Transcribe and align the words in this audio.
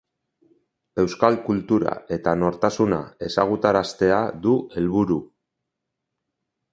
Euskal 1.03 1.35
kultura 1.49 1.91
eta 2.17 2.33
nortasuna 2.43 2.99
ezagutaraztea 3.27 4.17
du 4.47 4.55
helburu. 4.81 5.19